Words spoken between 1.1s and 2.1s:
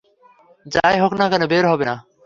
না কেন, বের হবে না।